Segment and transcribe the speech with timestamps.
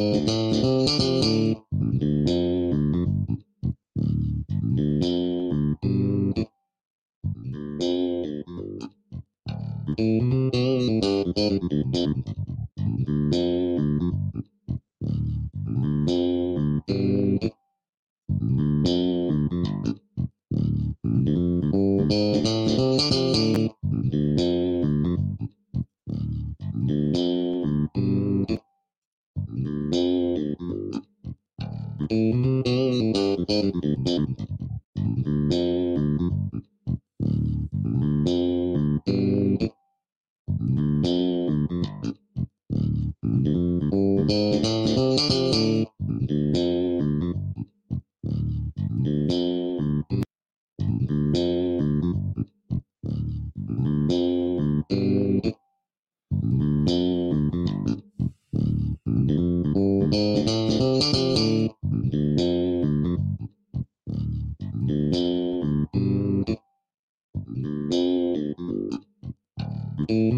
[0.00, 0.37] Mm-hmm.
[70.10, 70.37] mm-hmm.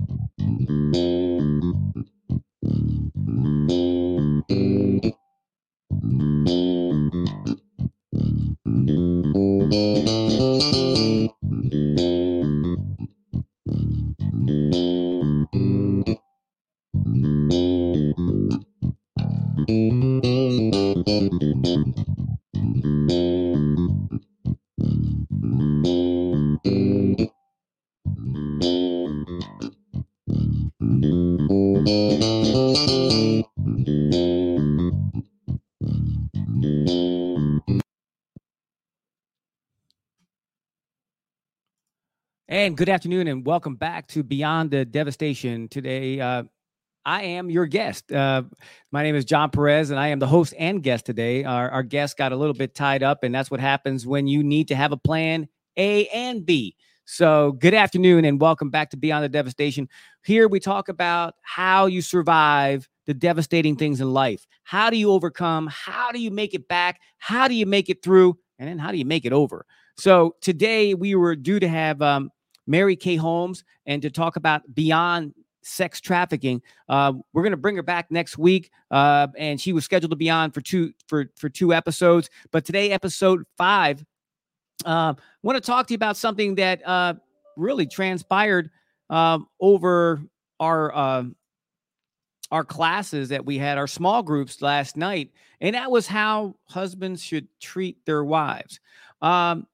[42.61, 45.67] And good afternoon, and welcome back to Beyond the Devastation.
[45.67, 46.43] Today, uh,
[47.03, 48.11] I am your guest.
[48.11, 48.43] Uh,
[48.91, 51.43] my name is John Perez, and I am the host and guest today.
[51.43, 54.43] Our, our guest got a little bit tied up, and that's what happens when you
[54.43, 56.75] need to have a plan A and B.
[57.05, 59.89] So, good afternoon, and welcome back to Beyond the Devastation.
[60.23, 64.45] Here we talk about how you survive the devastating things in life.
[64.61, 65.65] How do you overcome?
[65.65, 66.99] How do you make it back?
[67.17, 68.37] How do you make it through?
[68.59, 69.65] And then how do you make it over?
[69.97, 72.29] So, today we were due to have um,
[72.67, 75.33] Mary Kay Holmes, and to talk about beyond
[75.63, 76.61] sex trafficking.
[76.89, 80.15] Uh, we're going to bring her back next week, uh, and she was scheduled to
[80.15, 82.29] be on for two for for two episodes.
[82.51, 84.03] But today, episode five,
[84.85, 87.15] uh, I want to talk to you about something that uh,
[87.57, 88.69] really transpired
[89.09, 90.21] um, over
[90.59, 91.23] our uh,
[92.51, 97.23] our classes that we had, our small groups last night, and that was how husbands
[97.23, 98.79] should treat their wives.
[99.21, 99.67] Um,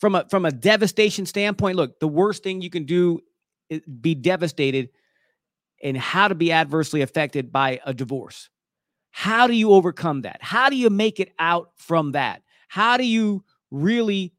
[0.00, 3.20] from a from a devastation standpoint, look, the worst thing you can do
[3.68, 4.88] is be devastated
[5.82, 8.48] and how to be adversely affected by a divorce.
[9.10, 10.38] How do you overcome that?
[10.40, 12.42] How do you make it out from that?
[12.68, 14.32] How do you really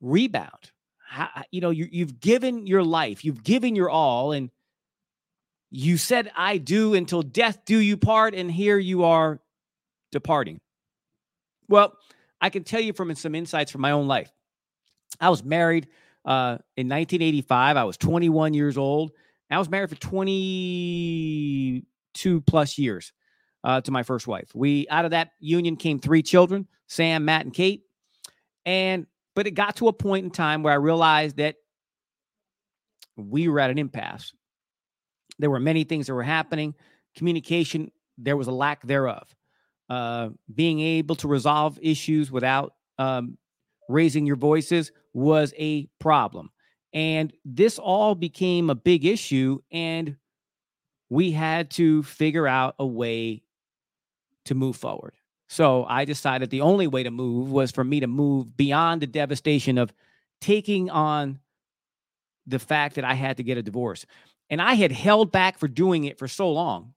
[0.00, 0.72] rebound?
[1.08, 4.50] How, you know, you, you've given your life, you've given your all, and
[5.70, 9.40] you said, I do until death do you part, and here you are
[10.12, 10.60] departing.
[11.68, 11.94] Well,
[12.40, 14.30] I can tell you from some insights from my own life.
[15.20, 15.88] I was married
[16.24, 17.76] uh, in 1985.
[17.76, 19.10] I was 21 years old.
[19.50, 23.12] I was married for 22 plus years
[23.64, 24.50] uh, to my first wife.
[24.54, 27.84] We out of that union came three children: Sam, Matt, and Kate.
[28.66, 31.56] And but it got to a point in time where I realized that
[33.16, 34.32] we were at an impasse.
[35.38, 36.74] There were many things that were happening.
[37.16, 39.34] Communication, there was a lack thereof.
[39.88, 43.38] Uh, being able to resolve issues without um,
[43.88, 46.50] raising your voices was a problem.
[46.92, 49.60] And this all became a big issue.
[49.70, 50.16] And
[51.10, 53.42] we had to figure out a way
[54.46, 55.14] to move forward.
[55.48, 59.06] So I decided the only way to move was for me to move beyond the
[59.06, 59.92] devastation of
[60.40, 61.40] taking on
[62.46, 64.06] the fact that I had to get a divorce.
[64.50, 66.94] And I had held back for doing it for so long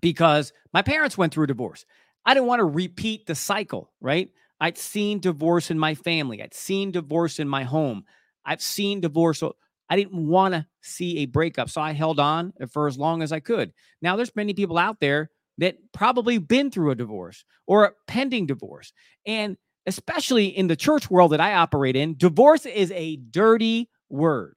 [0.00, 1.84] because my parents went through a divorce.
[2.24, 4.30] I didn't want to repeat the cycle, right?
[4.60, 8.04] I'd seen divorce in my family, I'd seen divorce in my home,
[8.44, 9.38] I've seen divorce.
[9.38, 9.56] So
[9.90, 11.68] I didn't want to see a breakup.
[11.68, 13.72] So I held on for as long as I could.
[14.00, 18.46] Now, there's many people out there that probably been through a divorce or a pending
[18.46, 18.92] divorce.
[19.26, 19.56] And
[19.86, 24.56] especially in the church world that I operate in, divorce is a dirty word.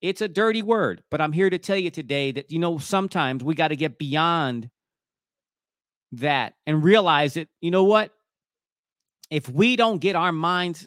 [0.00, 3.42] It's a dirty word, but I'm here to tell you today that, you know, sometimes
[3.42, 4.70] we got to get beyond
[6.12, 8.12] that and realize that, you know what?
[9.34, 10.86] If we don't get our minds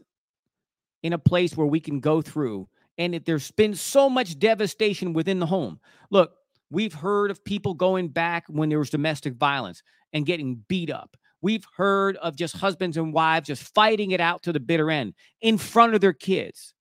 [1.03, 2.67] in a place where we can go through,
[2.97, 5.79] and if there's been so much devastation within the home,
[6.09, 6.33] look,
[6.69, 9.83] we've heard of people going back when there was domestic violence
[10.13, 11.17] and getting beat up.
[11.41, 15.13] We've heard of just husbands and wives just fighting it out to the bitter end
[15.41, 16.73] in front of their kids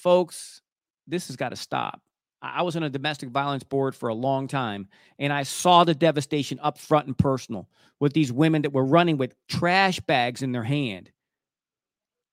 [0.00, 0.62] folks,
[1.06, 2.00] this has got to stop.
[2.42, 4.88] I was on a domestic violence board for a long time,
[5.18, 9.18] and I saw the devastation up front and personal with these women that were running
[9.18, 11.10] with trash bags in their hand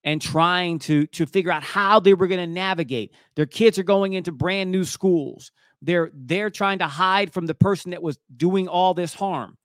[0.04, 3.14] and trying to to figure out how they were going to navigate.
[3.36, 5.52] Their kids are going into brand new schools.
[5.82, 9.58] They're they're trying to hide from the person that was doing all this harm.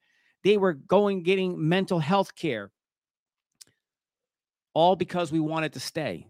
[0.42, 2.72] They were going getting mental health care
[4.74, 6.26] all because we wanted to stay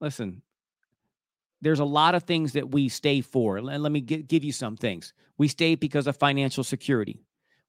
[0.00, 0.42] listen,
[1.60, 3.60] there's a lot of things that we stay for.
[3.60, 5.12] Let, let me give, give you some things.
[5.36, 7.20] We stay because of financial security.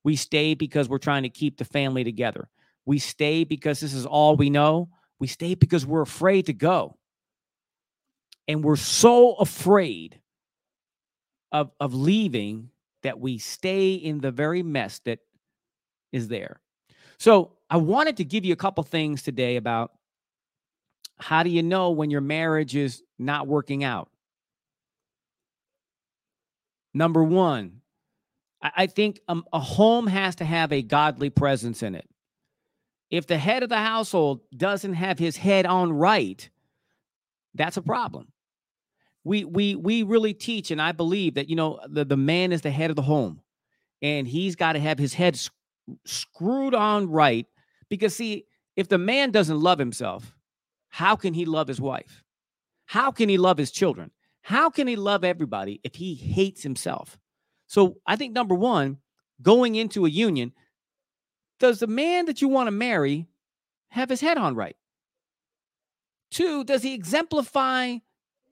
[0.04, 2.50] We stay because we're trying to keep the family together.
[2.86, 4.90] We stay because this is all we know.
[5.20, 6.98] We stay because we're afraid to go.
[8.48, 10.20] And we're so afraid
[11.52, 12.70] of, of leaving
[13.04, 15.20] that we stay in the very mess that
[16.12, 16.60] is there.
[17.18, 19.92] So I wanted to give you a couple things today about
[21.18, 24.10] how do you know when your marriage is not working out?
[26.94, 27.82] Number one,
[28.62, 32.10] I think um, a home has to have a godly presence in it.
[33.10, 36.50] If the head of the household doesn't have his head on right,
[37.56, 38.32] that's a problem.
[39.24, 42.62] We we we really teach, and I believe that you know the, the man is
[42.62, 43.42] the head of the home,
[44.02, 45.54] and he's got to have his head sc-
[46.06, 47.46] screwed on right.
[47.90, 48.46] Because see,
[48.76, 50.36] if the man doesn't love himself,
[50.90, 52.24] how can he love his wife?
[52.90, 54.10] How can he love his children?
[54.42, 57.20] How can he love everybody if he hates himself?
[57.68, 58.98] So I think number one,
[59.44, 60.54] going into a union,
[61.60, 63.28] does the man that you want to marry
[63.90, 64.76] have his head on right?
[66.32, 67.98] Two, does he exemplify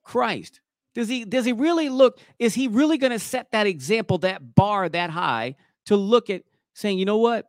[0.04, 0.62] Christ?
[0.94, 2.20] Does he does he really look?
[2.38, 5.56] Is he really going to set that example, that bar that high
[5.88, 6.44] to look at
[6.76, 7.48] saying, you know what?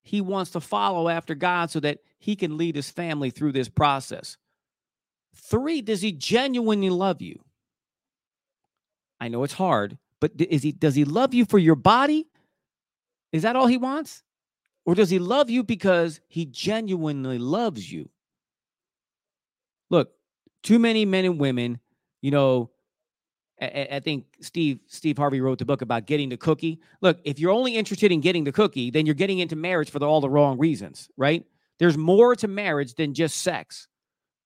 [0.00, 3.68] He wants to follow after God so that he can lead his family through this
[3.68, 4.38] process.
[5.40, 7.40] Three, does he genuinely love you?
[9.20, 12.26] I know it's hard, but is he does he love you for your body?
[13.32, 14.22] Is that all he wants?
[14.84, 18.08] Or does he love you because he genuinely loves you?
[19.90, 20.12] Look,
[20.62, 21.78] too many men and women,
[22.22, 22.70] you know,
[23.60, 26.80] I, think Steve Steve Harvey wrote the book about getting the cookie.
[27.00, 29.98] Look, if you're only interested in getting the cookie, then you're getting into marriage for
[29.98, 31.44] the, all the wrong reasons, right?
[31.78, 33.88] There's more to marriage than just sex.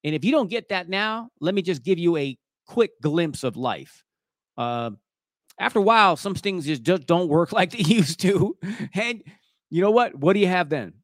[0.04, 3.44] And if you don't get that now, let me just give you a quick glimpse
[3.44, 4.04] of life.
[4.56, 4.90] Uh,
[5.58, 8.56] after a while, some things just, don't work like they used to.
[8.94, 9.22] And
[9.70, 10.14] you know what?
[10.14, 10.94] What do you have then?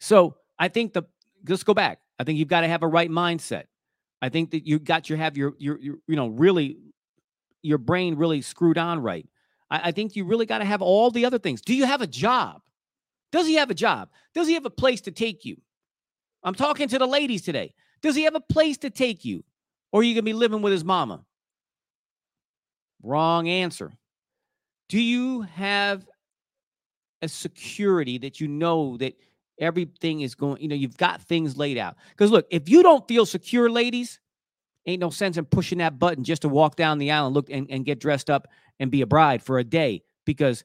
[0.00, 1.04] So I think the
[1.48, 1.98] let's go back.
[2.18, 3.64] I think you've got to have a right mindset.
[4.20, 6.78] I think that you got to have your your, your you know really
[7.62, 9.28] your brain really screwed on right.
[9.70, 11.60] I, I think you really got to have all the other things.
[11.60, 12.62] Do you have a job?
[13.32, 14.08] Does he have a job?
[14.34, 15.56] Does he have a place to take you?
[16.42, 17.74] I'm talking to the ladies today.
[18.02, 19.44] Does he have a place to take you?
[19.92, 21.24] Or are you going to be living with his mama?
[23.02, 23.92] Wrong answer.
[24.88, 26.06] Do you have
[27.20, 29.14] a security that you know that
[29.58, 31.96] everything is going, you know, you've got things laid out?
[32.10, 34.20] Because look, if you don't feel secure, ladies,
[34.86, 37.50] ain't no sense in pushing that button just to walk down the aisle and look
[37.50, 38.48] and, and get dressed up
[38.80, 40.64] and be a bride for a day because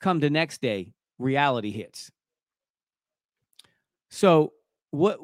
[0.00, 2.10] come the next day reality hits.
[4.14, 4.52] So,
[4.90, 5.18] what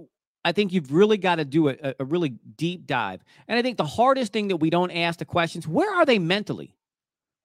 [0.44, 3.22] I think you've really got to do a, a really deep dive.
[3.46, 6.18] And I think the hardest thing that we don't ask the questions where are they
[6.18, 6.74] mentally?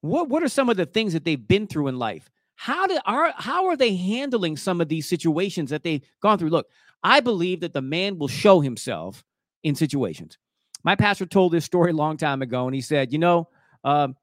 [0.02, 2.30] What, what are some of the things that they've been through in life?
[2.56, 6.50] How did are how are they handling some of these situations that they've gone through?
[6.50, 6.68] Look,
[7.04, 9.24] I believe that the man will show himself
[9.62, 10.38] in situations.
[10.84, 13.50] My pastor told this story a long time ago, and he said, you know,
[13.84, 14.16] um,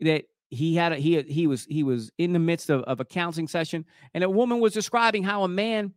[0.00, 3.04] that he had a, he he was he was in the midst of, of a
[3.04, 5.94] counseling session, and a woman was describing how a man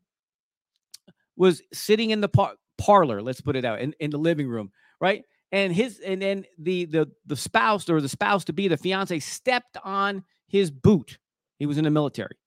[1.35, 4.71] was sitting in the par- parlor, let's put it out, in, in the living room,
[4.99, 5.23] right?
[5.51, 9.19] And his and then the the the spouse or the spouse to be the fiance
[9.19, 11.19] stepped on his boot.
[11.59, 12.37] He was in the military.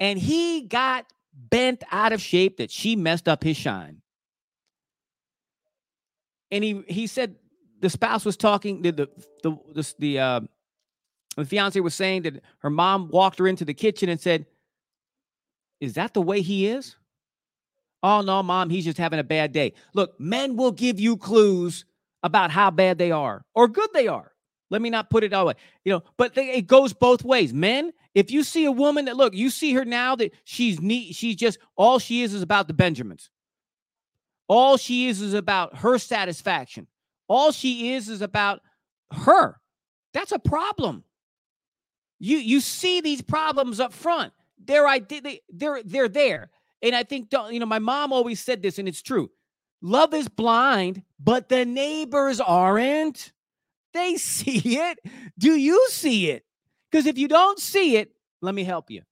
[0.00, 4.00] And he got bent out of shape that she messed up his shine.
[6.50, 7.36] And he he said
[7.80, 9.08] the spouse was talking the the
[9.42, 10.40] the the, the uh
[11.36, 14.46] the fiance was saying that her mom walked her into the kitchen and said,
[15.80, 16.96] Is that the way he is?
[18.02, 19.74] Oh, no, mom, he's just having a bad day.
[19.92, 21.84] Look, men will give you clues
[22.22, 24.32] about how bad they are or good they are.
[24.70, 27.54] Let me not put it that way, you know, but they, it goes both ways.
[27.54, 31.14] Men, if you see a woman that look, you see her now that she's neat,
[31.14, 33.30] she's just all she is is about the Benjamins.
[34.46, 36.86] All she is is about her satisfaction.
[37.28, 38.60] All she is is about
[39.12, 39.58] her.
[40.12, 41.04] That's a problem.
[42.18, 44.32] You you see these problems up front.
[44.62, 46.50] They're they, they're they're there.
[46.82, 49.30] And I think you know my mom always said this and it's true.
[49.80, 53.32] Love is blind, but the neighbors aren't.
[53.94, 54.98] They see it.
[55.38, 56.44] Do you see it?
[56.90, 59.02] Because if you don't see it, let me help you.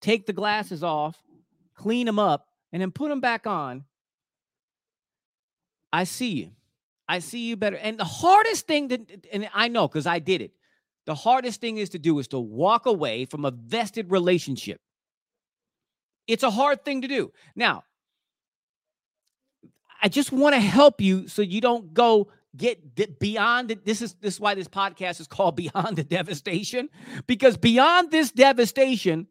[0.00, 1.16] Take the glasses off,
[1.74, 3.84] clean them up, and then put them back on.
[5.92, 6.50] I see you.
[7.08, 7.76] I see you better.
[7.76, 10.52] And the hardest thing that, and I know because I did it.
[11.06, 14.80] The hardest thing is to do is to walk away from a vested relationship.
[16.26, 17.32] It's a hard thing to do.
[17.54, 17.84] Now,
[20.02, 23.84] I just want to help you so you don't go get beyond it.
[23.84, 26.88] This is this is why this podcast is called Beyond the Devastation
[27.26, 29.26] because beyond this devastation,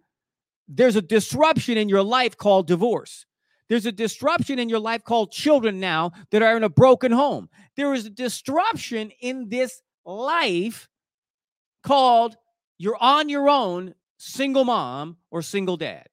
[0.68, 3.26] there's a disruption in your life called divorce.
[3.70, 7.50] There's a disruption in your life called children now that are in a broken home.
[7.76, 10.90] There is a disruption in this life
[11.84, 12.36] called
[12.78, 16.08] you're on your own, single mom or single dad.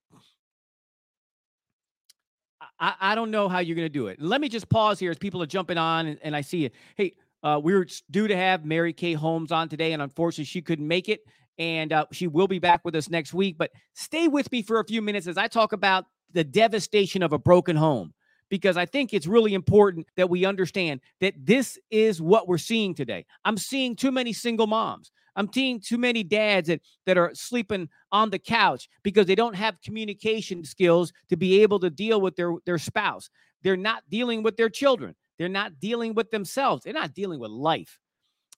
[2.80, 4.20] I, I don't know how you're going to do it.
[4.20, 6.72] Let me just pause here as people are jumping on and, and I see it.
[6.96, 10.60] Hey, uh, we were due to have Mary Kay Holmes on today, and unfortunately, she
[10.60, 11.20] couldn't make it.
[11.58, 13.58] And uh, she will be back with us next week.
[13.58, 17.32] But stay with me for a few minutes as I talk about the devastation of
[17.32, 18.14] a broken home
[18.50, 22.94] because I think it's really important that we understand that this is what we're seeing
[22.94, 23.24] today.
[23.44, 25.10] I'm seeing too many single moms.
[25.36, 29.54] I'm seeing too many dads that, that are sleeping on the couch because they don't
[29.54, 33.30] have communication skills to be able to deal with their, their spouse.
[33.62, 35.14] They're not dealing with their children.
[35.38, 36.84] They're not dealing with themselves.
[36.84, 37.98] They're not dealing with life.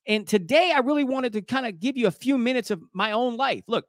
[0.07, 3.13] And today I really wanted to kind of give you a few minutes of my
[3.13, 3.63] own life.
[3.69, 3.87] Look,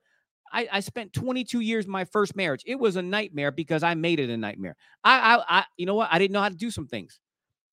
[0.54, 2.64] I, I, spent 22 years my first marriage.
[2.66, 4.76] It was a nightmare because I made it a nightmare.
[5.04, 6.10] I, I, I you know what?
[6.12, 7.20] I didn't know how to do some things.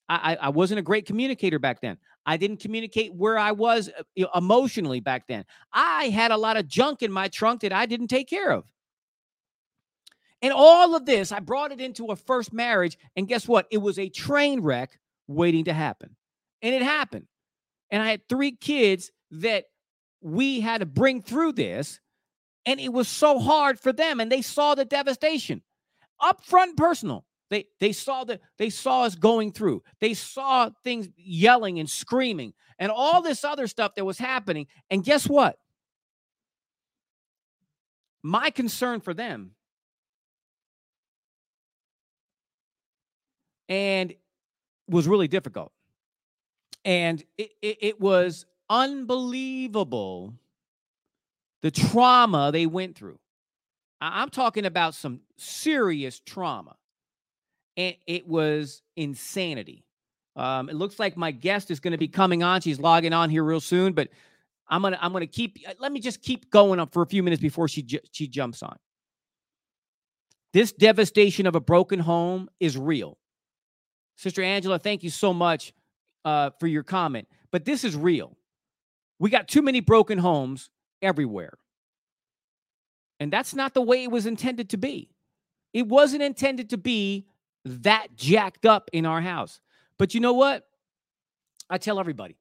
[0.08, 1.96] I, I, wasn't a great communicator back then.
[2.26, 5.44] I didn't communicate where I was uh, emotionally back then.
[5.72, 8.64] I had a lot of junk in my trunk that I didn't take care of.
[10.42, 12.98] And all of this, I brought it into a first marriage.
[13.14, 13.68] And guess what?
[13.70, 16.16] It was a train wreck waiting to happen.
[16.60, 17.26] And it happened.
[17.90, 19.66] And I had three kids that
[20.20, 22.00] we had to bring through this
[22.66, 25.62] and it was so hard for them and they saw the devastation.
[26.20, 29.82] Up front personal they they saw that they saw us going through.
[30.00, 35.04] They saw things yelling and screaming and all this other stuff that was happening and
[35.04, 35.58] guess what?
[38.22, 39.52] My concern for them
[43.68, 44.14] and
[44.88, 45.72] was really difficult.
[46.84, 50.34] And it, it, it was unbelievable
[51.62, 53.18] the trauma they went through.
[54.00, 56.76] I'm talking about some serious trauma.
[57.76, 59.84] And it was insanity.
[60.36, 62.60] Um, it looks like my guest is going to be coming on.
[62.60, 64.08] She's logging on here real soon, but
[64.68, 65.58] I'm gonna I'm gonna keep.
[65.66, 68.62] Uh, let me just keep going up for a few minutes before she she jumps
[68.62, 68.76] on.
[70.52, 73.18] This devastation of a broken home is real.
[74.16, 75.72] Sister Angela, thank you so much
[76.24, 77.26] uh, for your comment.
[77.50, 78.36] But this is real.
[79.18, 80.70] We got too many broken homes
[81.02, 81.58] everywhere.
[83.20, 85.10] And that's not the way it was intended to be.
[85.72, 87.26] It wasn't intended to be
[87.64, 89.60] that jacked up in our house.
[89.98, 90.66] But you know what?
[91.68, 92.36] I tell everybody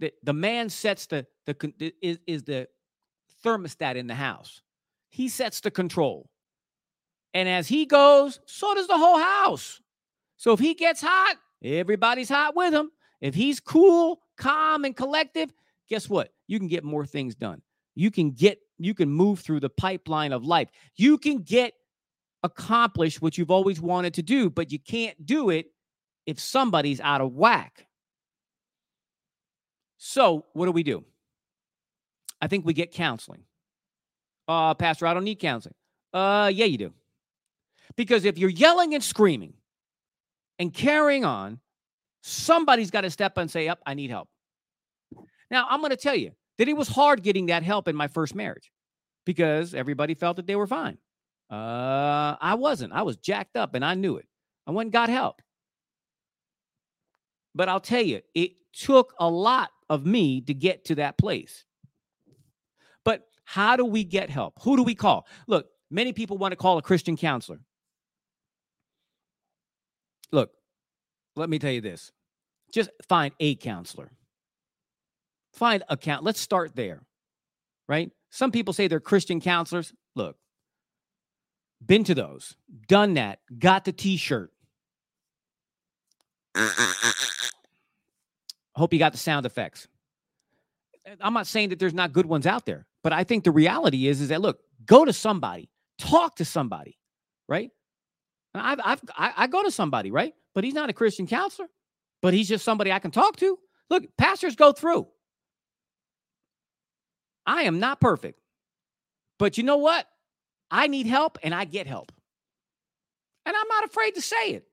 [0.00, 2.68] that the man sets the the is, is the
[3.44, 4.60] thermostat in the house.
[5.08, 6.28] He sets the control.
[7.34, 9.80] And as he goes, so does the whole house.
[10.36, 12.90] So if he gets hot, everybody's hot with him.
[13.20, 15.52] If he's cool, calm, and collective,
[15.88, 16.32] guess what?
[16.48, 17.62] You can get more things done
[17.94, 20.68] you can get you can move through the pipeline of life.
[20.96, 21.74] You can get
[22.42, 25.66] accomplished what you've always wanted to do, but you can't do it
[26.26, 27.86] if somebody's out of whack.
[29.98, 31.04] So, what do we do?
[32.40, 33.44] I think we get counseling.
[34.48, 35.74] Uh, Pastor, I don't need counseling.
[36.12, 36.92] Uh, yeah, you do.
[37.96, 39.54] Because if you're yelling and screaming
[40.58, 41.60] and carrying on,
[42.22, 44.28] somebody's got to step up and say, Up, I need help.
[45.50, 46.32] Now, I'm going to tell you
[46.62, 48.70] that it was hard getting that help in my first marriage
[49.26, 50.96] because everybody felt that they were fine.
[51.50, 52.92] Uh, I wasn't.
[52.92, 54.28] I was jacked up and I knew it.
[54.64, 55.42] I went and got help.
[57.52, 61.64] But I'll tell you, it took a lot of me to get to that place.
[63.04, 64.54] But how do we get help?
[64.62, 65.26] Who do we call?
[65.48, 67.58] Look, many people want to call a Christian counselor.
[70.30, 70.52] Look,
[71.34, 72.12] let me tell you this
[72.72, 74.12] just find a counselor.
[75.52, 76.24] Find a count.
[76.24, 77.02] Let's start there,
[77.88, 78.10] right?
[78.30, 79.92] Some people say they're Christian counselors.
[80.14, 80.36] Look,
[81.84, 82.56] been to those,
[82.88, 84.52] done that, got the t shirt.
[88.74, 89.88] Hope you got the sound effects.
[91.20, 94.06] I'm not saying that there's not good ones out there, but I think the reality
[94.06, 95.68] is, is that look, go to somebody,
[95.98, 96.96] talk to somebody,
[97.48, 97.70] right?
[98.54, 100.34] I've, I've I, I go to somebody, right?
[100.54, 101.68] But he's not a Christian counselor,
[102.20, 103.58] but he's just somebody I can talk to.
[103.90, 105.08] Look, pastors go through.
[107.46, 108.40] I am not perfect,
[109.38, 110.06] but you know what?
[110.70, 112.12] I need help and I get help.
[113.44, 114.66] And I'm not afraid to say it.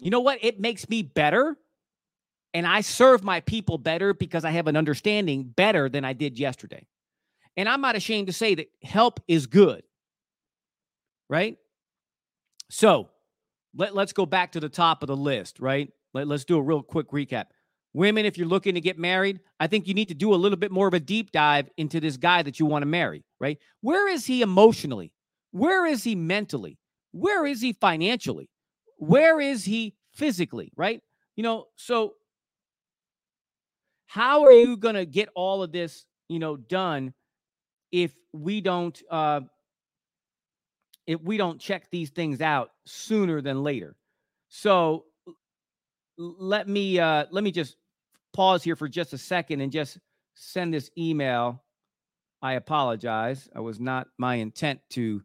[0.00, 0.38] You know what?
[0.42, 1.56] It makes me better.
[2.54, 6.38] And I serve my people better because I have an understanding better than I did
[6.38, 6.86] yesterday.
[7.56, 9.82] And I'm not ashamed to say that help is good.
[11.28, 11.58] Right?
[12.70, 13.10] So
[13.74, 15.90] let, let's go back to the top of the list, right?
[16.14, 17.46] Let, let's do a real quick recap.
[17.96, 20.58] Women, if you're looking to get married, I think you need to do a little
[20.58, 23.56] bit more of a deep dive into this guy that you want to marry, right?
[23.80, 25.12] Where is he emotionally?
[25.52, 26.76] Where is he mentally?
[27.12, 28.50] Where is he financially?
[28.98, 31.00] Where is he physically, right?
[31.36, 32.16] You know, so
[34.04, 37.14] how are you going to get all of this, you know, done
[37.92, 39.40] if we don't uh
[41.06, 43.96] if we don't check these things out sooner than later?
[44.50, 45.06] So
[46.18, 47.76] let me uh let me just
[48.36, 49.98] pause here for just a second and just
[50.34, 51.64] send this email.
[52.42, 53.48] I apologize.
[53.56, 55.22] I was not my intent to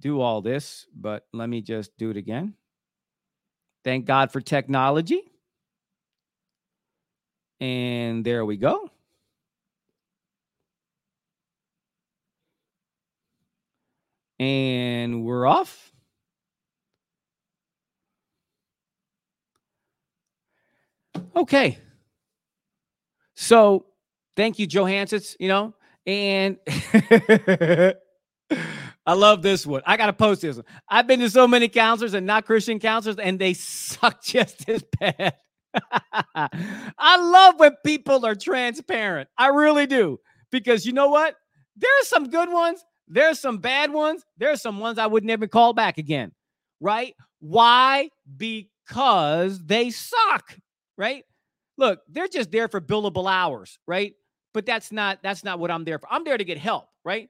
[0.00, 2.54] do all this, but let me just do it again.
[3.84, 5.20] Thank God for technology.
[7.60, 8.88] And there we go.
[14.38, 15.92] And we're off.
[21.36, 21.78] Okay.
[23.34, 23.86] So
[24.36, 25.74] thank you, Johansson, you know,
[26.06, 26.58] and
[29.06, 29.82] I love this one.
[29.86, 30.64] I got to post this one.
[30.88, 34.82] I've been to so many counselors and not Christian counselors, and they suck just as
[34.98, 35.34] bad.
[36.34, 39.28] I love when people are transparent.
[39.36, 40.20] I really do.
[40.50, 41.34] Because you know what?
[41.76, 45.72] There's some good ones, there's some bad ones, there's some ones I would never call
[45.72, 46.30] back again.
[46.80, 47.14] Right?
[47.40, 48.10] Why?
[48.36, 50.56] Because they suck.
[50.96, 51.24] Right?
[51.76, 54.14] Look, they're just there for billable hours, right?
[54.52, 56.08] But that's not that's not what I'm there for.
[56.10, 57.28] I'm there to get help, right?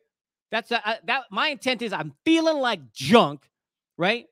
[0.51, 3.49] That's a, I, that my intent is I'm feeling like junk,
[3.97, 4.27] right?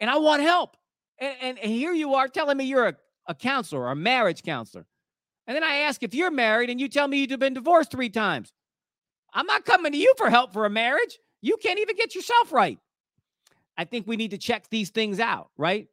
[0.00, 0.76] And I want help.
[1.18, 4.42] And, and, and here you are telling me you're a, a counselor or a marriage
[4.42, 4.86] counselor.
[5.46, 8.08] And then I ask if you're married and you tell me you've been divorced three
[8.08, 8.52] times.
[9.32, 11.18] I'm not coming to you for help for a marriage.
[11.42, 12.78] You can't even get yourself right.
[13.76, 15.88] I think we need to check these things out, right?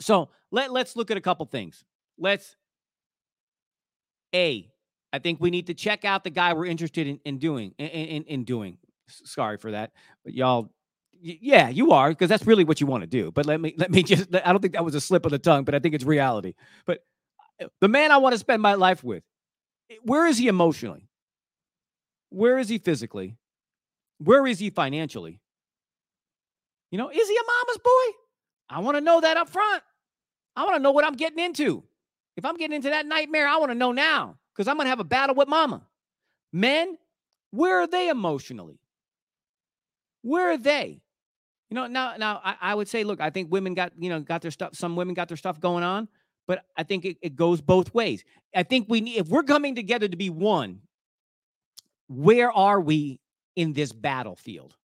[0.00, 1.84] So let, let's look at a couple things.
[2.18, 2.56] Let's
[4.34, 4.70] A,
[5.12, 7.86] I think we need to check out the guy we're interested in, in doing, in,
[7.86, 8.78] in, in doing.
[9.08, 9.92] Sorry for that,
[10.24, 10.70] but y'all,
[11.20, 13.30] yeah, you are because that's really what you want to do.
[13.30, 14.34] But let me let me just.
[14.34, 16.54] I don't think that was a slip of the tongue, but I think it's reality.
[16.86, 17.04] But
[17.62, 19.22] uh, the man I want to spend my life with,
[20.02, 21.08] where is he emotionally?
[22.30, 23.36] Where is he physically?
[24.18, 25.40] Where is he financially?
[26.90, 28.18] You know, is he a mama's boy?
[28.68, 29.82] I want to know that up front.
[30.56, 31.84] I want to know what I'm getting into.
[32.36, 34.90] If I'm getting into that nightmare, I want to know now because I'm going to
[34.90, 35.82] have a battle with mama.
[36.52, 36.96] Men,
[37.50, 38.78] where are they emotionally?
[40.22, 41.00] Where are they?
[41.70, 44.20] You know, now now I, I, would say, look, I think women got, you know,
[44.20, 46.06] got their stuff, some women got their stuff going on,
[46.46, 48.24] but I think it, it goes both ways.
[48.54, 50.82] I think we need if we're coming together to be one,
[52.08, 53.20] where are we
[53.56, 54.76] in this battlefield?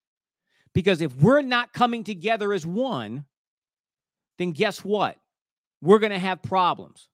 [0.74, 3.24] Because if we're not coming together as one,
[4.38, 5.16] then guess what?
[5.82, 7.08] We're going to have problems.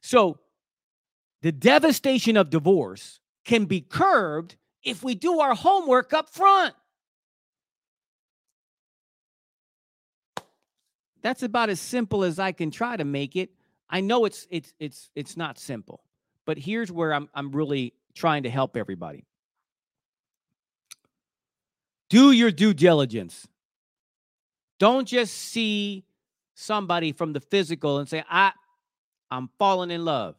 [0.00, 0.38] So
[1.42, 6.74] the devastation of divorce can be curbed if we do our homework up front.
[11.22, 13.50] that's about as simple as I can try to make it.
[13.88, 16.02] I know it's it's it's it's not simple,
[16.46, 19.24] but here's where I'm I'm really trying to help everybody.
[22.08, 23.46] Do your due diligence.
[24.78, 26.04] Don't just see
[26.54, 28.52] somebody from the physical and say, I
[29.30, 30.34] I'm falling in love.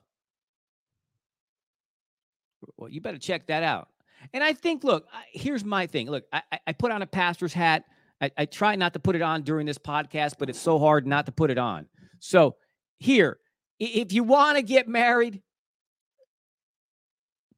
[2.78, 3.90] Well, you better check that out.
[4.34, 6.10] And I think, look, here's my thing.
[6.10, 7.86] Look, I, I put on a pastor's hat.
[8.22, 11.08] I, I try not to put it on during this podcast, but it's so hard
[11.08, 11.88] not to put it on.
[12.20, 12.56] So
[13.00, 13.40] here,
[13.80, 15.42] if you want to get married,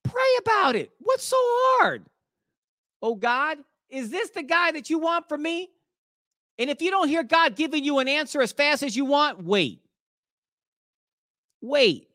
[0.04, 0.92] pray about it.
[1.00, 2.06] What's so hard?
[3.02, 3.58] Oh God,
[3.90, 5.70] is this the guy that you want for me?
[6.58, 9.44] And if you don't hear God giving you an answer as fast as you want,
[9.44, 9.83] wait.
[11.64, 12.10] Wait.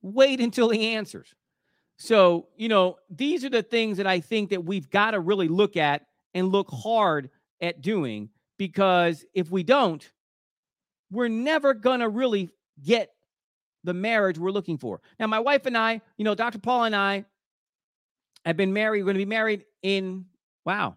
[0.00, 1.34] Wait until he answers.
[1.96, 5.48] So, you know, these are the things that I think that we've got to really
[5.48, 10.08] look at and look hard at doing because if we don't,
[11.10, 13.10] we're never going to really get
[13.82, 15.00] the marriage we're looking for.
[15.18, 16.60] Now, my wife and I, you know, Dr.
[16.60, 17.24] Paul and I
[18.44, 19.02] have been married.
[19.02, 20.26] We're going to be married in
[20.64, 20.96] wow.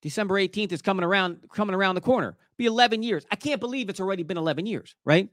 [0.00, 2.36] December 18th is coming around coming around the corner.
[2.56, 3.26] Be 11 years.
[3.30, 5.28] I can't believe it's already been 11 years, right?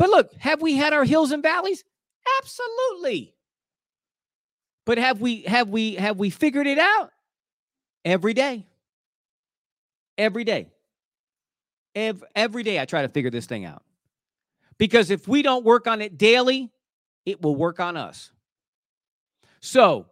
[0.00, 1.84] But look, have we had our hills and valleys?
[2.38, 3.34] Absolutely.
[4.86, 7.10] But have we have we have we figured it out?
[8.02, 8.64] Every day.
[10.16, 10.70] Every day.
[11.94, 13.82] Every, every day I try to figure this thing out.
[14.78, 16.70] Because if we don't work on it daily,
[17.26, 18.32] it will work on us.
[19.60, 20.06] So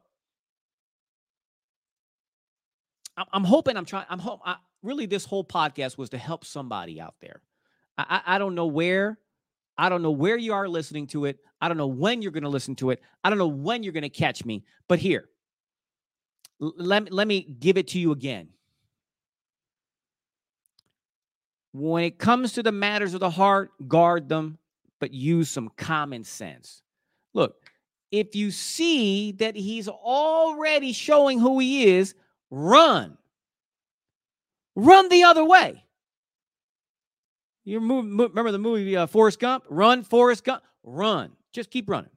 [3.33, 4.05] I'm hoping I'm trying.
[4.11, 4.41] I'm hope.
[4.45, 7.41] I, really, this whole podcast was to help somebody out there.
[7.97, 9.19] I, I, I don't know where.
[9.79, 11.39] I don't know where you are listening to it.
[11.61, 13.01] I don't know when you're going to listen to it.
[13.23, 14.65] I don't know when you're going to catch me.
[14.89, 15.29] But here,
[16.59, 18.49] let, let me give it to you again.
[21.73, 24.59] When it comes to the matters of the heart, guard them,
[24.99, 26.83] but use some common sense.
[27.35, 27.55] Look,
[28.11, 32.15] if you see that he's already showing who he is,
[32.51, 33.17] run.
[34.75, 35.85] Run the other way.
[37.69, 39.63] You remember the movie uh, Forrest Gump?
[39.69, 40.63] Run, Forrest Gump.
[40.83, 41.33] Run.
[41.53, 42.11] Just keep running.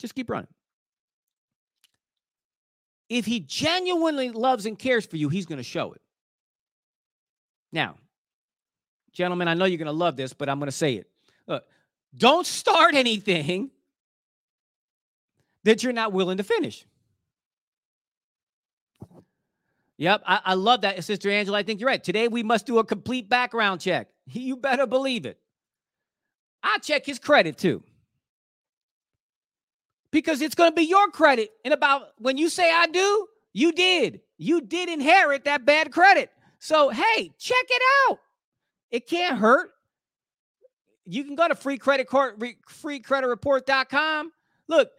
[0.00, 0.48] Just keep running.
[3.08, 6.00] If he genuinely loves and cares for you, he's going to show it.
[7.72, 7.94] Now,
[9.12, 11.08] gentlemen, I know you're going to love this, but I'm going to say it.
[11.46, 11.64] Look,
[12.16, 13.70] don't start anything
[15.62, 16.84] that you're not willing to finish.
[19.98, 21.58] Yep, I, I love that, Sister Angela.
[21.58, 22.02] I think you're right.
[22.02, 24.08] Today we must do a complete background check.
[24.28, 25.38] You better believe it.
[26.60, 27.84] I check his credit too.
[30.10, 31.50] Because it's going to be your credit.
[31.64, 34.22] And about when you say I do, you did.
[34.36, 36.32] You did inherit that bad credit.
[36.58, 38.18] So, hey, check it out.
[38.90, 39.70] It can't hurt.
[41.04, 44.32] You can go to freecreditreport.com.
[44.68, 44.90] Look,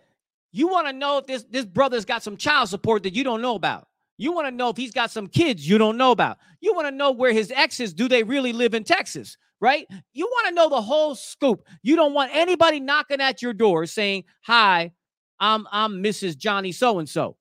[0.53, 3.41] you want to know if this, this brother's got some child support that you don't
[3.41, 3.89] know about.
[4.17, 6.37] You want to know if he's got some kids you don't know about.
[6.59, 9.87] You want to know where his exes do they really live in Texas, right?
[10.13, 11.67] You want to know the whole scoop.
[11.83, 14.91] You don't want anybody knocking at your door saying, "Hi,
[15.39, 16.37] I'm I'm Mrs.
[16.37, 17.37] Johnny so and so."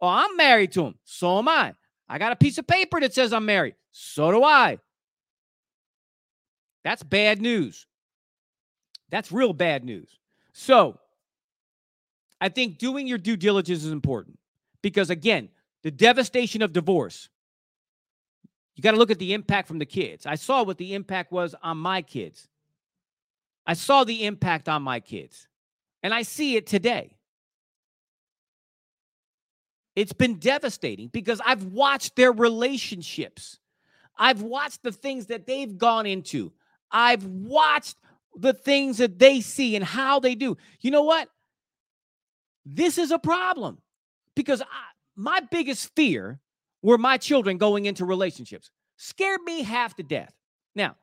[0.00, 0.94] Oh, I'm married to him.
[1.04, 1.74] So am I.
[2.08, 3.74] I got a piece of paper that says I'm married.
[3.92, 4.78] So do I.
[6.84, 7.86] That's bad news.
[9.10, 10.08] That's real bad news.
[10.52, 10.98] So,
[12.40, 14.38] I think doing your due diligence is important
[14.82, 15.48] because again,
[15.86, 17.28] the devastation of divorce.
[18.74, 20.26] You got to look at the impact from the kids.
[20.26, 22.48] I saw what the impact was on my kids.
[23.64, 25.46] I saw the impact on my kids,
[26.02, 27.14] and I see it today.
[29.94, 33.60] It's been devastating because I've watched their relationships.
[34.18, 36.52] I've watched the things that they've gone into.
[36.90, 37.96] I've watched
[38.34, 40.56] the things that they see and how they do.
[40.80, 41.28] You know what?
[42.64, 43.78] This is a problem
[44.34, 46.38] because I, my biggest fear
[46.82, 48.70] were my children going into relationships.
[48.96, 50.32] Scared me half to death.
[50.74, 50.96] Now,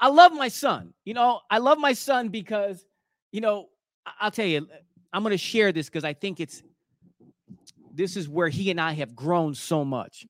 [0.00, 0.92] I love my son.
[1.04, 2.84] You know, I love my son because,
[3.30, 3.68] you know,
[4.20, 4.66] I'll tell you,
[5.12, 6.62] I'm going to share this because I think it's
[7.94, 10.26] this is where he and I have grown so much.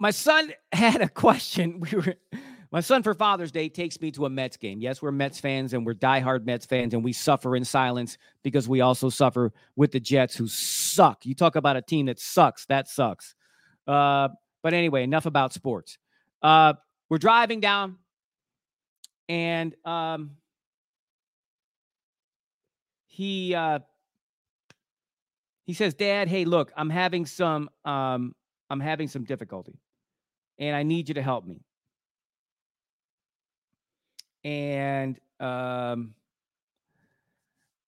[0.00, 1.80] My son had a question.
[1.80, 2.14] We were
[2.70, 4.80] my son for Father's Day takes me to a Mets game.
[4.80, 8.68] Yes, we're Mets fans and we're diehard Mets fans, and we suffer in silence because
[8.68, 11.24] we also suffer with the Jets, who suck.
[11.24, 12.66] You talk about a team that sucks.
[12.66, 13.34] That sucks.
[13.86, 14.28] Uh,
[14.62, 15.98] but anyway, enough about sports.
[16.42, 16.74] Uh,
[17.08, 17.96] we're driving down,
[19.28, 20.32] and um,
[23.06, 23.78] he uh,
[25.64, 28.34] he says, "Dad, hey, look, I'm having some um,
[28.68, 29.80] I'm having some difficulty."
[30.58, 31.60] and I need you to help me.
[34.44, 36.14] And um,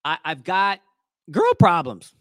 [0.03, 0.81] I, I've got
[1.29, 2.13] girl problems.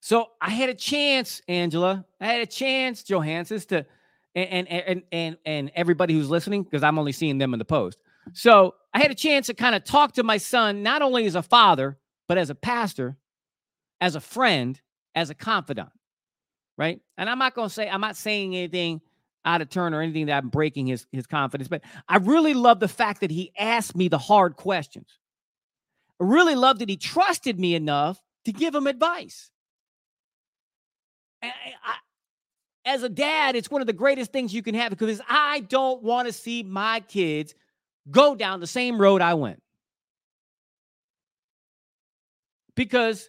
[0.00, 2.04] So I had a chance, Angela.
[2.20, 3.86] I had a chance, Johansson, to
[4.34, 7.64] and and and and, and everybody who's listening, because I'm only seeing them in the
[7.64, 7.98] post.
[8.32, 11.34] So I had a chance to kind of talk to my son, not only as
[11.34, 13.16] a father, but as a pastor,
[14.00, 14.80] as a friend,
[15.14, 15.90] as a confidant.
[16.78, 17.00] Right.
[17.16, 19.00] And I'm not going to say, I'm not saying anything
[19.46, 22.80] out of turn or anything that I'm breaking his, his confidence, but I really love
[22.80, 25.06] the fact that he asked me the hard questions.
[26.20, 29.50] I really love that he trusted me enough to give him advice.
[31.42, 31.94] I, I,
[32.84, 36.02] as a dad, it's one of the greatest things you can have because I don't
[36.02, 37.54] want to see my kids
[38.10, 39.62] go down the same road I went.
[42.74, 43.28] Because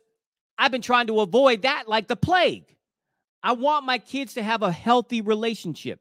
[0.57, 2.75] I've been trying to avoid that like the plague.
[3.43, 5.99] I want my kids to have a healthy relationship.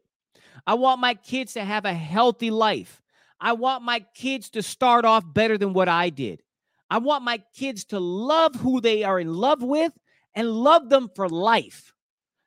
[0.67, 3.01] I want my kids to have a healthy life.
[3.41, 6.43] I want my kids to start off better than what I did.
[6.91, 9.93] I want my kids to love who they are in love with
[10.35, 11.93] and love them for life,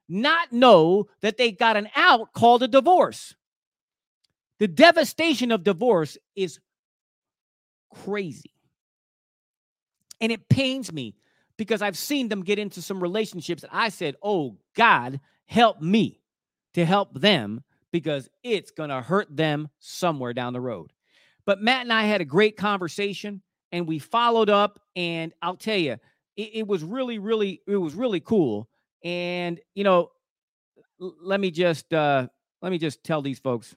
[0.07, 3.35] not know that they got an out called a divorce.
[4.59, 6.59] The devastation of divorce is
[7.93, 8.53] crazy.
[10.21, 11.15] And it pains me
[11.57, 16.21] because I've seen them get into some relationships that I said, Oh, God, help me
[16.73, 20.91] to help them because it's going to hurt them somewhere down the road.
[21.45, 24.79] But Matt and I had a great conversation and we followed up.
[24.95, 25.93] And I'll tell you,
[26.35, 28.69] it, it was really, really, it was really cool.
[29.03, 30.11] And, you know,
[30.99, 32.27] let me just, uh,
[32.61, 33.75] let me just tell these folks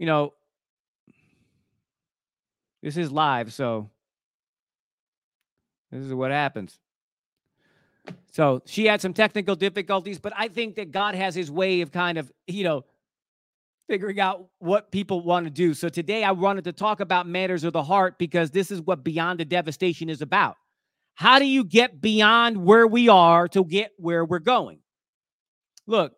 [0.00, 0.32] you know,
[2.82, 3.90] this is live, so
[5.90, 6.78] this is what happens.
[8.32, 11.92] So she had some technical difficulties, but I think that God has his way of
[11.92, 12.84] kind of, you know,
[13.88, 15.74] figuring out what people want to do.
[15.74, 19.02] So today I wanted to talk about matters of the heart because this is what
[19.02, 20.56] Beyond the Devastation is about.
[21.14, 24.78] How do you get beyond where we are to get where we're going?
[25.86, 26.14] Look,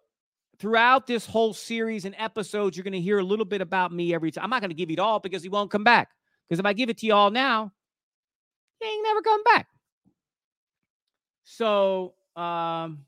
[0.59, 4.15] throughout this whole series and episodes, you're going to hear a little bit about me
[4.15, 4.45] every time.
[4.45, 6.11] I'm not going to give it all because he won't come back.
[6.49, 7.73] Because if I give it to you all now,
[8.83, 9.69] he ain't never come back.
[11.45, 13.05] So, um,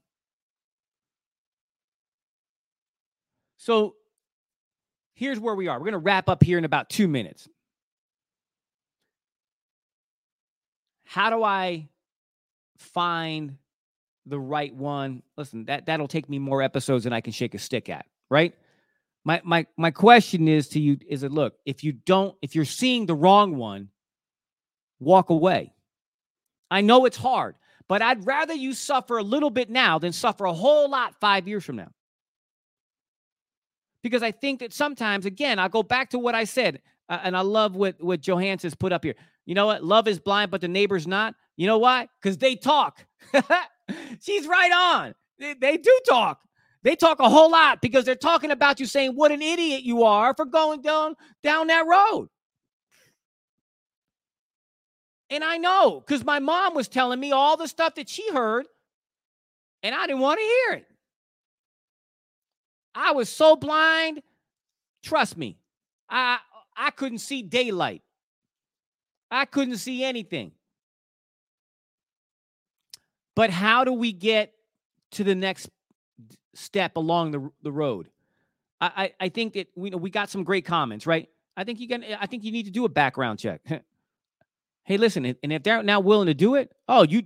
[3.56, 3.94] so
[5.14, 5.78] here's where we are.
[5.78, 7.48] We're going to wrap up here in about two minutes.
[11.04, 11.88] How do I
[12.78, 13.56] find
[14.26, 17.58] the right one, listen, that that'll take me more episodes than I can shake a
[17.58, 18.54] stick at, right?
[19.24, 22.64] My my my question is to you is it look, if you don't if you're
[22.64, 23.88] seeing the wrong one,
[25.00, 25.72] walk away.
[26.70, 27.56] I know it's hard,
[27.88, 31.46] but I'd rather you suffer a little bit now than suffer a whole lot 5
[31.46, 31.90] years from now.
[34.02, 37.36] Because I think that sometimes again, I'll go back to what I said, uh, and
[37.36, 39.14] I love what what Johansson's put up here.
[39.46, 39.82] You know what?
[39.82, 41.34] Love is blind, but the neighbor's not.
[41.56, 42.08] You know why?
[42.20, 43.04] Because they talk.
[44.20, 45.14] She's right on.
[45.38, 46.40] They, they do talk.
[46.82, 50.02] They talk a whole lot because they're talking about you saying what an idiot you
[50.02, 52.28] are for going down down that road.
[55.30, 58.66] And I know because my mom was telling me all the stuff that she heard,
[59.82, 60.86] and I didn't want to hear it.
[62.94, 64.22] I was so blind.
[65.02, 65.58] Trust me,
[66.08, 66.38] I
[66.76, 68.02] I couldn't see daylight.
[69.30, 70.52] I couldn't see anything.
[73.34, 74.52] But how do we get
[75.12, 75.68] to the next
[76.54, 78.08] step along the, the road?
[78.80, 81.28] I, I, I think that we, we got some great comments, right?
[81.56, 82.04] I think you can.
[82.20, 83.60] I think you need to do a background check.
[84.84, 87.22] hey, listen, and if they're now willing to do it, oh, you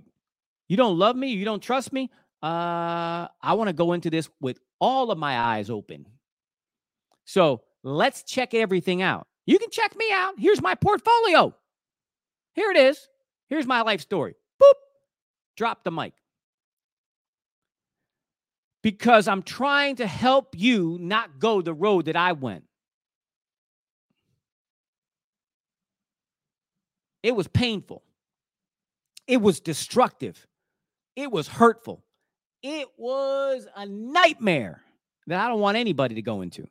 [0.67, 2.09] you don't love me, you don't trust me.
[2.41, 6.05] Uh, I want to go into this with all of my eyes open.
[7.25, 9.27] So let's check everything out.
[9.45, 10.35] You can check me out.
[10.37, 11.53] Here's my portfolio.
[12.53, 13.07] Here it is.
[13.49, 14.35] Here's my life story.
[14.61, 14.73] Boop.
[15.57, 16.13] Drop the mic.
[18.83, 22.63] Because I'm trying to help you not go the road that I went.
[27.23, 28.03] It was painful.
[29.27, 30.47] It was destructive.
[31.15, 32.03] It was hurtful.
[32.63, 34.81] It was a nightmare
[35.27, 36.67] that I don't want anybody to go into.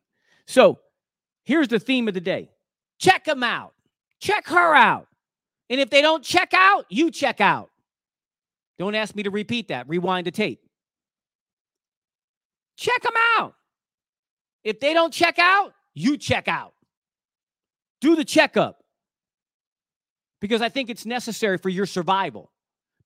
[0.46, 0.80] So
[1.44, 2.50] here's the theme of the day
[2.98, 3.74] check them out,
[4.20, 5.06] check her out.
[5.70, 7.70] And if they don't check out, you check out.
[8.78, 9.88] Don't ask me to repeat that.
[9.88, 10.60] Rewind the tape.
[12.76, 13.54] Check them out.
[14.64, 16.74] If they don't check out, you check out.
[18.00, 18.77] Do the checkup.
[20.40, 22.50] Because I think it's necessary for your survival.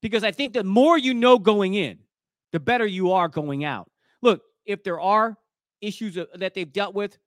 [0.01, 1.99] Because I think the more you know going in,
[2.53, 3.90] the better you are going out.
[4.21, 5.37] Look, if there are
[5.81, 7.18] issues uh, that they've dealt with,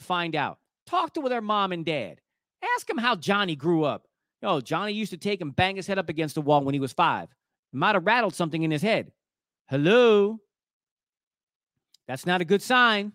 [0.00, 0.58] find out.
[0.86, 2.20] Talk to with their mom and dad.
[2.76, 4.06] Ask them how Johnny grew up.
[4.42, 6.80] Yo, Johnny used to take and bang his head up against the wall when he
[6.80, 7.28] was five.
[7.72, 9.10] Might have rattled something in his head.
[9.68, 10.38] Hello?
[12.06, 13.12] That's not a good sign.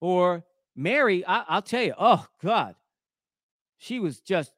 [0.00, 2.74] Or Mary, I, will tell you, oh God,
[3.76, 4.52] she was just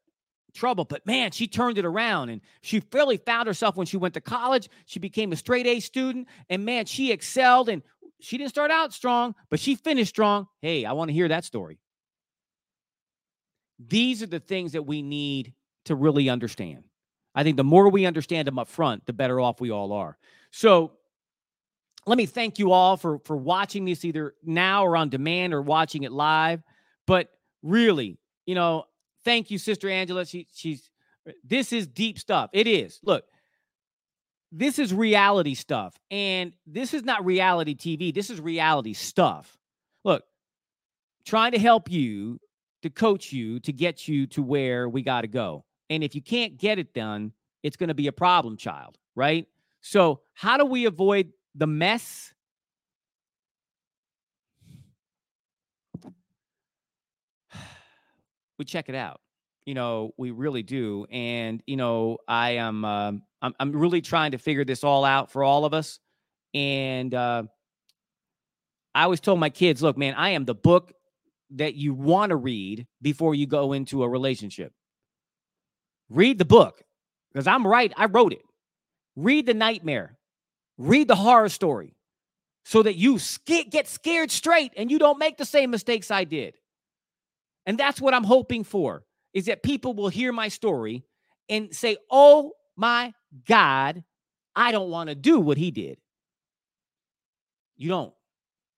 [0.53, 0.85] trouble.
[0.85, 4.21] But man, she turned it around and she really found herself when she went to
[4.21, 4.69] college.
[4.87, 6.29] She became a straight A student.
[6.51, 7.83] And man, she excelled and
[8.21, 10.47] she didn't start out strong, but she finished strong.
[10.61, 11.79] Hey, I want to hear that story.
[13.79, 15.55] These are the things that we need
[15.87, 16.85] to really understand.
[17.35, 20.17] I think the more we understand them up front, the better off we all are.
[20.51, 20.93] So
[22.07, 25.63] let me thank you all for for watching this either now or on demand or
[25.63, 26.63] watching it live.
[27.07, 27.31] But
[27.63, 28.85] really, you know,
[29.25, 30.25] thank you, Sister Angela.
[30.27, 30.91] She she's
[31.29, 32.51] uh, this is deep stuff.
[32.53, 33.01] It is.
[33.03, 33.25] Look,
[34.53, 35.99] this is reality stuff.
[36.11, 38.15] And this is not reality TV.
[38.15, 39.57] This is reality stuff.
[40.05, 40.25] Look,
[41.25, 42.39] trying to help you,
[42.83, 45.65] to coach you, to get you to where we got to go.
[45.89, 47.33] And if you can't get it done,
[47.63, 49.47] it's going to be a problem child, right?
[49.81, 52.33] So, how do we avoid the mess?
[58.59, 59.21] We check it out.
[59.65, 61.07] You know, we really do.
[61.11, 65.31] And, you know, I am, uh, I'm, I'm really trying to figure this all out
[65.31, 66.01] for all of us.
[66.53, 67.45] And uh,
[68.95, 70.93] I always told my kids, look, man, I am the book
[71.51, 74.73] that you want to read before you go into a relationship.
[76.11, 76.83] Read the book
[77.33, 77.93] because I'm right.
[77.97, 78.43] I wrote it.
[79.17, 80.17] Read the nightmare.
[80.79, 81.95] Read the horror story
[82.65, 86.57] so that you get scared straight and you don't make the same mistakes I did.
[87.67, 91.05] And that's what I'm hoping for is that people will hear my story
[91.49, 93.15] and say, "Oh my
[93.47, 94.05] God,
[94.55, 95.99] I don't want to do what he did."
[97.77, 98.15] You don't.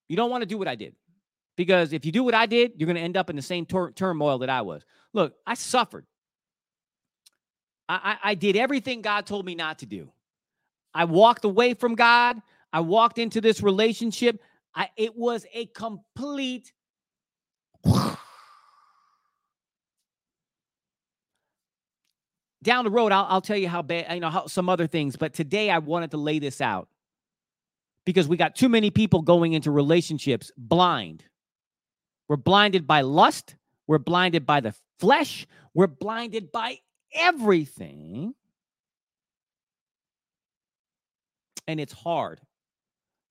[0.09, 0.95] You don't want to do what I did.
[1.57, 3.65] Because if you do what I did, you're going to end up in the same
[3.65, 4.83] tur- turmoil that I was.
[5.13, 6.07] Look, I suffered.
[7.89, 10.11] I, I, I did everything God told me not to do.
[10.93, 12.41] I walked away from God.
[12.73, 14.41] I walked into this relationship.
[14.75, 16.73] I, it was a complete
[22.65, 25.17] down the road I'll, I'll, tell you how bad you know how some other things
[25.17, 26.89] but today i wanted to lay this out
[28.05, 31.25] because we got too many people going into relationships blind
[32.29, 33.55] we're blinded by lust
[33.87, 36.79] we're blinded by the flesh we're blinded by
[37.15, 38.35] everything
[41.67, 42.41] and it's hard.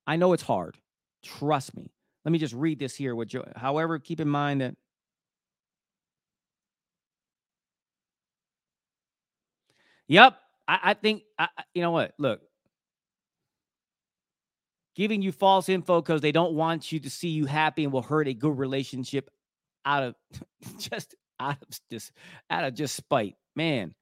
[0.06, 0.78] I know it's hard.
[1.24, 1.92] Trust me.
[2.26, 3.46] Let me just read this here with Joe.
[3.56, 4.76] However, keep in mind that
[10.14, 10.36] Yep,
[10.68, 12.14] I, I think I, you know what.
[12.20, 12.42] Look,
[14.96, 18.04] giving you false info because they don't want you to see you happy and will
[18.04, 19.32] hurt a good relationship
[19.84, 20.16] out of
[20.78, 22.12] just out of just
[22.52, 23.96] out of just spite, man.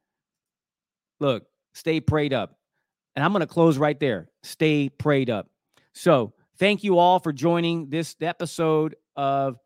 [1.21, 1.45] Look,
[1.76, 2.58] stay prayed up.
[3.15, 4.28] And I'm going to close right there.
[4.43, 5.47] Stay prayed up.
[5.93, 9.58] So, thank you all for joining this episode of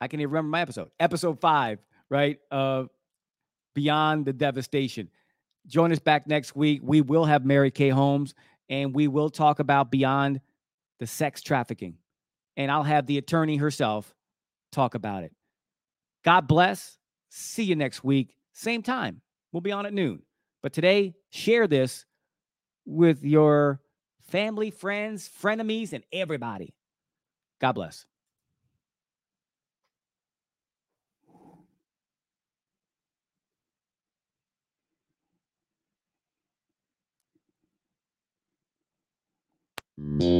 [0.00, 1.78] I can't even remember my episode, episode five,
[2.08, 2.38] right?
[2.50, 2.88] Of
[3.74, 5.08] Beyond the Devastation.
[5.66, 6.80] Join us back next week.
[6.82, 8.34] We will have Mary Kay Holmes
[8.68, 10.40] and we will talk about Beyond
[10.98, 11.96] the Sex Trafficking.
[12.56, 14.14] And I'll have the attorney herself
[14.72, 15.32] talk about it.
[16.24, 16.98] God bless.
[17.28, 18.34] See you next week.
[18.52, 19.20] Same time.
[19.52, 20.22] We'll be on at noon.
[20.62, 22.04] But today, share this
[22.84, 23.80] with your
[24.30, 26.74] family, friends, frenemies, and everybody.
[27.60, 28.06] God bless.
[40.00, 40.39] Mm-hmm.